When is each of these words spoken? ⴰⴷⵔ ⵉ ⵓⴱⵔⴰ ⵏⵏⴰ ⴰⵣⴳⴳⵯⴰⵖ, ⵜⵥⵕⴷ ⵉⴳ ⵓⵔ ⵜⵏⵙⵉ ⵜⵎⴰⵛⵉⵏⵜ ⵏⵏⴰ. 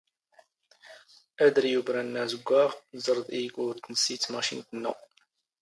ⴰⴷⵔ 1.45 1.63
ⵉ 1.69 1.73
ⵓⴱⵔⴰ 1.79 1.97
ⵏⵏⴰ 2.03 2.21
ⴰⵣⴳⴳⵯⴰⵖ, 2.23 2.69
ⵜⵥⵕⴷ 3.03 3.27
ⵉⴳ 3.39 3.47
ⵓⵔ 3.63 3.67
ⵜⵏⵙⵉ 3.83 4.15
ⵜⵎⴰⵛⵉⵏⵜ 4.23 4.65
ⵏⵏⴰ. 4.75 4.93